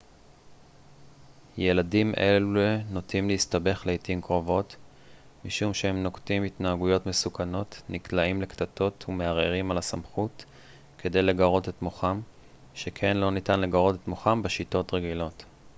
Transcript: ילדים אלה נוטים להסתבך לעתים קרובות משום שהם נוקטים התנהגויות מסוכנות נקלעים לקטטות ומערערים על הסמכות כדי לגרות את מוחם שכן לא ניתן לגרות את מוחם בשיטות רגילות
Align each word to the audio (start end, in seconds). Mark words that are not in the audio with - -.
ילדים 1.57 2.13
אלה 2.17 2.77
נוטים 2.91 3.27
להסתבך 3.29 3.87
לעתים 3.87 4.21
קרובות 4.21 4.75
משום 5.45 5.73
שהם 5.73 6.03
נוקטים 6.03 6.43
התנהגויות 6.43 7.05
מסוכנות 7.05 7.81
נקלעים 7.89 8.41
לקטטות 8.41 9.05
ומערערים 9.09 9.71
על 9.71 9.77
הסמכות 9.77 10.45
כדי 10.97 11.21
לגרות 11.21 11.69
את 11.69 11.81
מוחם 11.81 12.19
שכן 12.73 13.17
לא 13.17 13.31
ניתן 13.31 13.59
לגרות 13.59 13.95
את 13.95 14.07
מוחם 14.07 14.41
בשיטות 14.41 14.93
רגילות 14.93 15.45